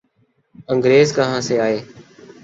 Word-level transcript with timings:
انگریز 0.69 1.09
کہاں 1.15 1.41
سے 1.47 1.55
آئے؟ 1.65 1.77